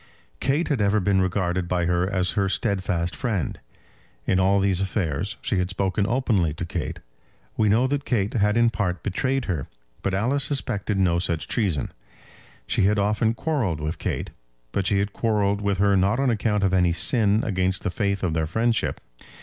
[0.39, 3.59] Kate had ever been regarded by her as her steadfast friend.
[4.25, 7.01] In all these affairs she had spoken openly to Kate.
[7.55, 9.67] We know that Kate had in part betrayed her,
[10.01, 11.91] but Alice suspected no such treason.
[12.65, 14.31] She had often quarrelled with Kate;
[14.71, 18.23] but she had quarrelled with her not on account of any sin against the faith
[18.23, 18.99] of their friendship.